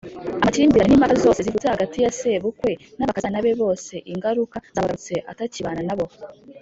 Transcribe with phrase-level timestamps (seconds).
[0.41, 6.05] Amakimbirane n’impaka zose zivutse hagati ya Sebukwe n’abakazana be bose ingaruka zabagarutse atakibana nabo.